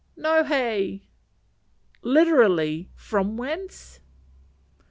No 0.17 0.43
hea 0.43 1.03
Literally, 2.01 2.89
from 2.95 3.37
whence? 3.37 3.99